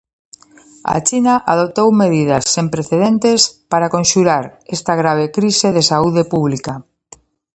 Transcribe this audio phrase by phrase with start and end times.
[0.95, 4.43] A China adoptou medidas sen precedentes para conxurar
[4.75, 6.73] esta grave crise de saúde pública.